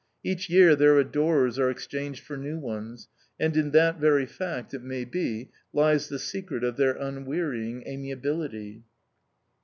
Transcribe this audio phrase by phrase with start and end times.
[0.23, 3.07] Each year their adorers are exchanged for new ones,
[3.39, 8.81] and in that very fact, it may be, lies the secret of their unwearying amiability.